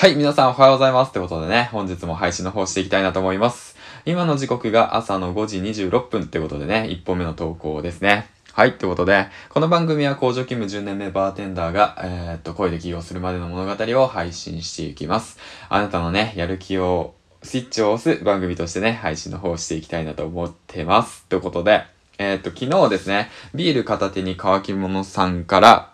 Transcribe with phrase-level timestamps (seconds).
[0.00, 1.08] はい、皆さんおはようございます。
[1.08, 3.76] ってことでね、本日も配信の方していきたいなと思います。
[4.06, 8.28] 今の時刻が朝の5時26分ってことでね、1本目の投稿ですね。
[8.52, 15.36] はい、ってことで、この番組は工場勤務10年目バーテンダーが、えー、っと、声で起業するまでの物語を配信していきます。
[15.68, 21.24] あなたのね、やる気を、スイッチを押す番組としてね、配信の方していきたいなと思ってます。
[21.24, 21.82] ということで、
[22.18, 25.92] えー、っと、昨日ですね、ビール片手に乾き物さんから、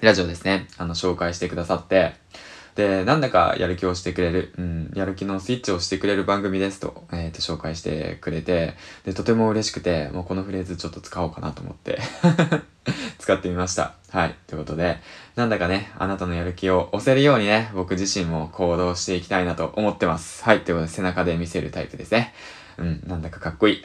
[0.00, 2.14] ラジオですね、あの、紹介してくださって、
[2.74, 11.98] で、なんだかやる気をしてくれる、うん、やる気のスイッチをしてくれる番組ですと、えっ、ー、と、紹介してくれて、で、とても嬉しくて、もうこのフレーズちょっと使おうかなと思って
[13.18, 13.94] 使ってみました。
[14.10, 14.34] はい。
[14.46, 14.98] ということで、
[15.36, 20.44] なんだかね、あなたのやる気を押せるようにね、僕自身も行動していきたいなと思ってます。
[20.44, 20.60] はい。
[20.60, 22.34] ということで、背中で見せるタイプですね。
[22.78, 23.82] うん、なんだかかっこいい。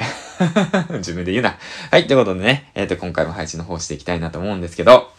[0.97, 1.57] 自分で言うな。
[1.91, 2.07] はい。
[2.07, 5.11] ということでね、えっ、ー、と、今回も配信の方していきたいなと思うんですけど、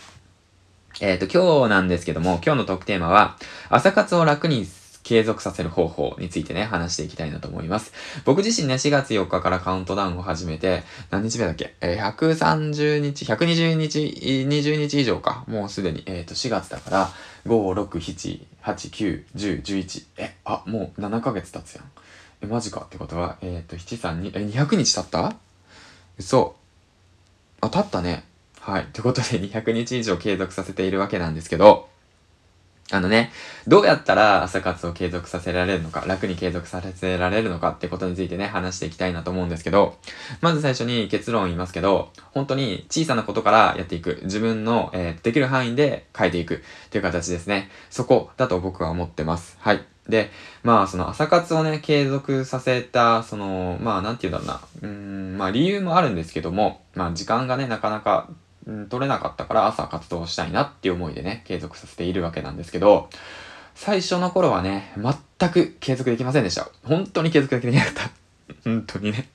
[1.00, 3.37] えっ、ー、と、今日なんですけども、今日のトークテーマは、
[3.68, 4.66] 朝活を楽に
[5.02, 7.93] 継続させる方法についてね、話していきたいなと思います。
[8.24, 11.74] 僕自身ね、4月4日からカウントダウンを始めて、何日目だっけ？
[11.82, 13.98] えー、130日、120日、
[14.48, 15.45] 20日以上か。
[15.48, 17.10] もうすでに、えっ、ー、と、4月だから、
[17.46, 20.04] 5、6、7、8、9、10、11。
[20.16, 21.85] え、あ、もう7ヶ月経つやん。
[22.40, 25.37] え、マジかってことは、えっ、ー、と、7、3、2、え、200日経った？
[26.18, 26.57] 嘘。
[27.60, 28.24] あ、経ったね。
[28.66, 28.86] はい。
[28.86, 31.88] ということで200日以上継続させているわけなんですけど、
[32.90, 33.30] あのね、
[33.68, 39.96] どうやったら朝活を継続させられるのか、楽に継続させられるのかってことについてね、話していきたいなと思うんですけど、
[40.40, 44.18] まず最初に結論を言いますけど、本当に小さなことからやっていく。
[44.24, 46.58] 自分の、えー、できる範囲で変えていくっ
[46.90, 47.70] ていう形ですね。
[47.90, 49.56] そこだと僕は思ってます。
[49.60, 49.84] はい。
[50.08, 50.30] で、
[50.64, 54.88] まあ、その朝活をね、継続させた、その、まあ、なんて言うんだろうな。
[54.88, 58.28] うん、まあ、理由もあるんですけども、まあ、時間がね、なかなか
[58.66, 63.08] うん、取れなかったから朝活動したいなっていう思いでね、継続させているわけなんですけど、
[63.74, 66.69] 最初の頃はね、全く継続できませんでした。
[66.82, 68.10] 本当に継続できなかった。
[68.64, 69.28] 本当にね。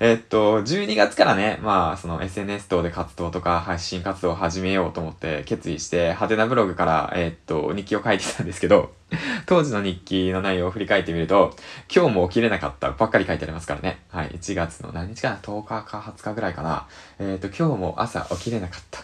[0.00, 8.92] えっと、12月からね、まあ、その SNS 等で活動とか配信活動を始めようと思って決意して、派手なブログから、えっと、日記を書いてたんですけど、
[9.46, 11.56] 当時の日記の内容を振り返ってみると、
[11.92, 13.98] 今日も起きれなかったばっかり書いてありますからね。
[14.08, 14.28] はい。
[14.28, 16.86] 1月の何日かな ?10 日か20日ぐらいかな。
[17.18, 19.00] えっと、今日も朝起きれなかった。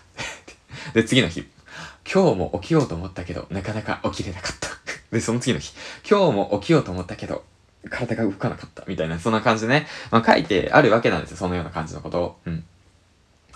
[0.94, 1.44] で、次の日。
[2.08, 4.68] 今日も起きようと思ったけど、なかなか起きれなかった。
[5.10, 5.74] で、その次の日。
[6.08, 7.42] 今日も起きようと思ったけど、
[7.90, 12.36] 体が動かなかったみたいな、そんな感じでね、まあ書いてあるわけなんですよ、そのような感じのことを。
[12.46, 12.64] うん。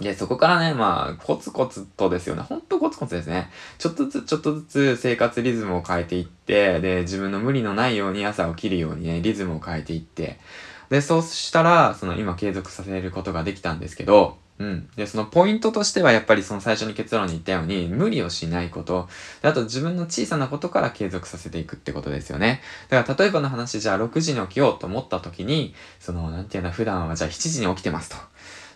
[0.01, 2.43] で、そこからね、まあ、コツコツとですよね。
[2.43, 3.51] ほんとコツコツですね。
[3.79, 10.39] ちょっとずつ、ちょっとずつ生活リズムを変えていって、で、自分の無理のないように朝起きるようにね、リズムを変えていって、
[10.89, 14.89] で、そうしたら、その今継続させることができたんですけど、うん。
[14.97, 19.09] で、そのポイントとしてはやっぱりその最初に結論に言ったように無理をしないこと。
[19.41, 22.61] であと自分の小さなことから継続させていくってことですよね。
[22.89, 28.17] だから例えばの話じゃあ6時に起きようと思った時に、その、なんていうの、普段はじゃあ7時に起きてますと。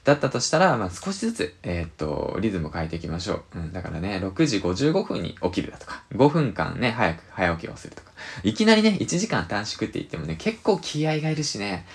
[0.04, 3.58] だったとしたら、まあ、少しずつ、えー、っと、リズムを変えていきましょう。
[3.58, 8.10] うん、だからね、6時55分に起きるだとか、5分間ね、早く、早起きをするとか。
[8.42, 11.86] いきなりね、1時間短縮って言ってもね、結構気合がいるしね、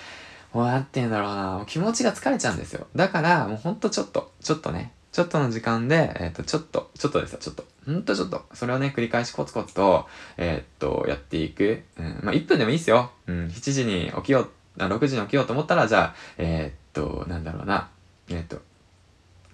[0.52, 2.86] もうなんて言うんだろうな、気持ちが疲れちゃうんですよ。
[2.96, 7.64] だから、もうほんとちょっと、ちょっとね、ちょっとの時間で、えっ、ー、と、ちょっと、ちょっとですよ、ちょっと。
[7.86, 8.44] ほんとちょっと。
[8.54, 11.82] それをね、繰り返しコツコツと、えっ、ー、と、やっていく。
[11.98, 13.10] うん、まあ、1分でもいいですよ。
[13.26, 17.88] うん、7時に起きよう、6時に起きようと思ったら、じゃあ、えっ、と、なんだろうな、
[18.28, 18.60] えっ、と、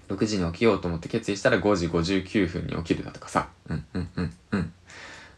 [0.09, 3.49] 6時に起きようと思って決意したら5時59分に起きるだとかさ。
[3.69, 4.73] うん、うん、うん、うん。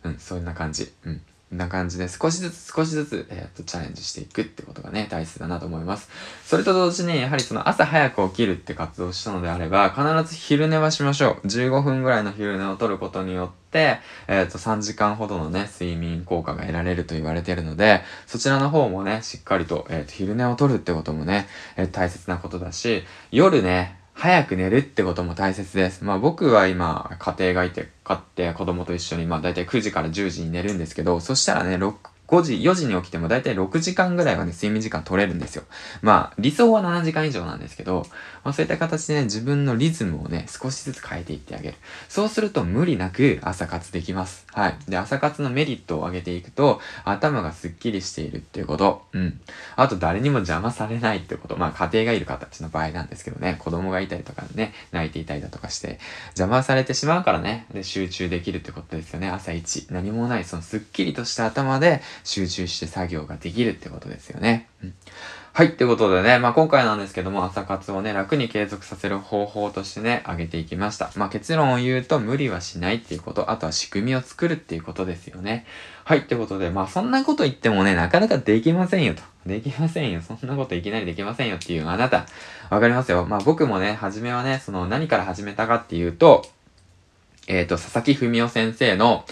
[0.05, 0.93] うん、そんな感じ。
[1.05, 1.21] うん。
[1.53, 6.11] な感じで少しずつ少しずつ、えー、とチャレンジしていくってことがね、大切だなと思います。
[6.45, 11.47] それと同時に、やはりその朝早く起きるって活動したのであれば、必ず昼寝はしましょう。
[11.47, 21.47] 15分ぐらいの昼寝を取ることによって、えっ、と3時間ほどのね、睡眠効果が得られると言われているので、そちらの方もね、しっかりと、えっ、と昼寝を取るってこともね、
[21.77, 26.03] えー、大切なことだし、夜ね、早く寝るってことも大切です。
[26.03, 31.94] まあ僕は今、家庭がいて、買って子供と一緒に、まあ大体9時から10時に寝るんですけど、そしたらね、6
[32.28, 35.64] 5時、4時に起きてもだいたい6時間ぐらいはね、睡眠時間取れるんですよ。
[36.02, 38.06] まあ、理想は7時間以上なんですけど、
[38.46, 41.75] まあそういった形でね、自分のリズムをね、少しずつ変えていってあげる。
[42.08, 44.46] そうすると無理なく朝活できます。
[44.52, 44.76] はい。
[44.88, 49.05] で、朝活のメリットを上げていくと、頭がスッキリしているっていうこと。
[49.12, 49.40] うん。
[49.75, 51.56] あと誰にも邪魔されないってこと。
[51.56, 55.99] まあ家庭がいる形の場合なんですけどね、子供がいたりとかね、泣いていたりだとかして、
[56.29, 59.29] 邪魔されてしまうからね、で、集中できるってことですよね。
[59.29, 59.88] 朝一。
[59.90, 64.69] 何もない、そのスッキリとした頭で、集中して作業ができるってことですよね。
[64.83, 64.95] うん
[65.57, 65.75] はい。
[65.75, 71.11] ということでね、まあ今回なんですけども、朝活をね、楽に継続させる方法としてね、挙げていきました。
[71.17, 75.65] まあ結論を言うと、無理はしないっていうこと、あとは仕組みを作るっていうことですよね。
[76.05, 76.27] はい。
[76.27, 79.23] ということで、まあそんなこと言ってもね、なかなかできませんよと。
[79.47, 80.21] できませんよ。
[80.21, 82.27] そんなこといきなりできませんよっていうあなた、
[82.69, 83.25] わかりますよ。
[83.25, 86.45] まあ僕もね、初めはね、その何から始めたかっていうと、
[87.47, 89.25] えっ、ー、と、佐々木文夫先生の、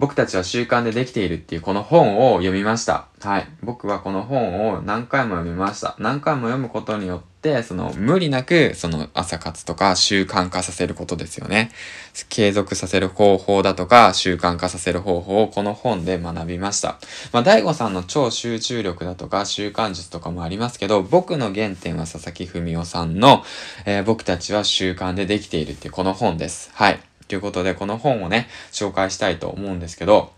[0.00, 3.08] 僕たちは習慣でできているっていうこの本を読みました。
[3.20, 3.48] はい。
[3.62, 5.94] 僕はこの本を何回も読みました。
[5.98, 11.70] 何回も読むことによって、その無理なくその朝活とか習慣化させることですよね。
[12.30, 16.98] 継続させる方法だとか習慣化させる方法をこの本で学びました。
[17.32, 23.44] まあ、大悟さんの超集中力だとか習慣術とかもありますけど、僕の原点は佐々木文夫さんの、
[23.84, 26.70] えー、僕たちは習慣でできているっていうこの本です。
[26.72, 27.09] はい。
[27.30, 30.32] ということで、この本をね、紹介したいと思うんですけど、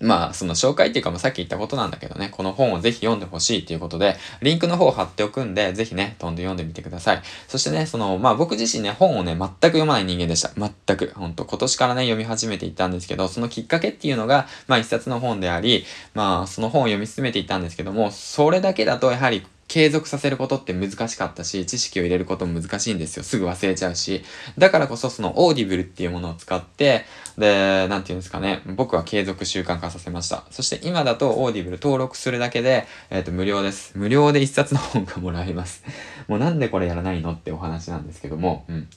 [0.00, 7.22] まあ、その紹介っていうかもさっき言ったことなんだけどね、この本をぜひ読んでほしいっていうことで、リンクの方を貼っておくんで、ぜひね、飛んで読んでみてください。
[7.46, 10.50] そしてね、その、まあ僕自身ね、本をね、全く読まない人間でした。
[10.56, 11.12] 全く。
[11.14, 15.84] ほんと、今年からね、読み始めていったんですけど、そのきっかけっていうのが、まあ一冊の本であり、
[16.14, 23.22] まあその本を読み進めていったんですけども、それだけだとやはり継続させることって難しかったし、知識を入れることも難しいんですよ。
[23.22, 24.22] すぐ忘れちゃうし。
[24.58, 27.06] だからこそその Audible っていうものを使って、
[27.38, 28.60] で、なんていうんですかね。
[28.66, 30.44] 僕は継続習慣化させました。
[30.50, 33.96] そして今だと Audible 登録するだけで、えっ、ー、と、無料です。
[33.96, 35.84] 無料で一冊の本がもらえます。
[36.28, 38.88] もうなんでこれやらないのってお話なんですけども、うん。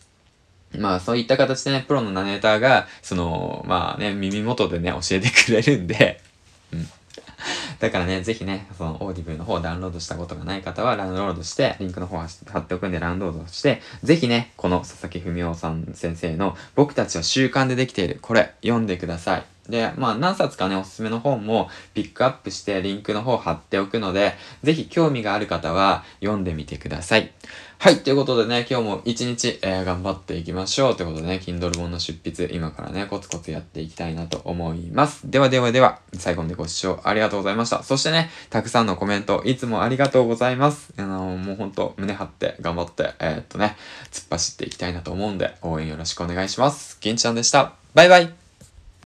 [0.77, 6.21] まあそういった形でね、プロのナレーターが、その、まあね、耳元でね、教えてくれるんで、
[6.73, 6.89] うん。
[7.79, 19.54] だからね、ぜひね、その Audible の方をダウンロードしたことがない方はダウンロードして、リンクの方貼っておくんでダウンロードして、ぜひね、この佐々木典士さん先生の僕たちは習慣でできている、これ読んでください。
[19.69, 24.33] で、まあ何冊かね、おすすめの本もピックアップしてリンクの方貼っておくので、
[24.63, 27.31] ぜひ興味がある方は読んでみてください。
[27.77, 30.95] はい、ということでね、今日も一日、えー、頑張っていきましょう。
[30.95, 35.29] ということでね、Kindle 本の執筆、今からね、コツコツやっていきたいなと思います。
[35.29, 37.83] ではではでは、最後までご視聴ありがとうございました。
[37.83, 40.93] そしてね、たくさんのコメント、いつもありがとうございます。
[40.97, 43.75] あのー、もうほんと、胸張って頑張って、えー、っとね、
[44.11, 46.97] 突っ走っていきたいなと思うんで、応援よろしくお願いします。
[47.01, 47.73] 銀ちゃんでした。
[47.93, 48.44] バイバイ